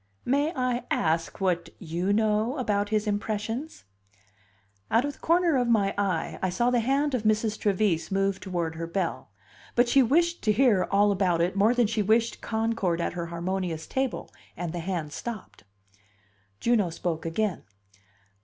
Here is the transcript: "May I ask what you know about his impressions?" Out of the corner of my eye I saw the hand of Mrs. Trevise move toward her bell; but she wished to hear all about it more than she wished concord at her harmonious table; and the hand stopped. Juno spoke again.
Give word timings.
"May 0.25 0.51
I 0.55 0.85
ask 0.89 1.39
what 1.39 1.69
you 1.77 2.11
know 2.11 2.57
about 2.57 2.89
his 2.89 3.05
impressions?" 3.05 3.83
Out 4.89 5.05
of 5.05 5.13
the 5.13 5.19
corner 5.19 5.55
of 5.57 5.67
my 5.67 5.93
eye 5.95 6.39
I 6.41 6.49
saw 6.49 6.71
the 6.71 6.79
hand 6.79 7.13
of 7.13 7.21
Mrs. 7.21 7.55
Trevise 7.59 8.09
move 8.11 8.39
toward 8.39 8.73
her 8.77 8.87
bell; 8.87 9.29
but 9.75 9.87
she 9.87 10.01
wished 10.01 10.41
to 10.45 10.51
hear 10.51 10.87
all 10.89 11.11
about 11.11 11.39
it 11.39 11.55
more 11.55 11.75
than 11.75 11.85
she 11.85 12.01
wished 12.01 12.41
concord 12.41 12.99
at 12.99 13.13
her 13.13 13.27
harmonious 13.27 13.85
table; 13.85 14.31
and 14.57 14.73
the 14.73 14.79
hand 14.79 15.13
stopped. 15.13 15.65
Juno 16.59 16.89
spoke 16.89 17.23
again. 17.23 17.61